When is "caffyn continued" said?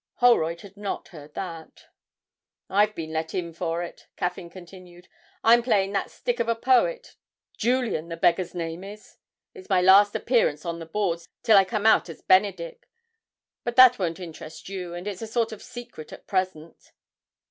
4.17-5.07